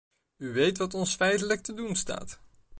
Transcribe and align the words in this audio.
U 0.37 0.51
weet 0.53 0.77
wat 0.77 0.93
ons 0.93 1.15
feitelijk 1.15 1.61
te 1.61 1.73
doen 1.73 1.95
staat. 1.95 2.39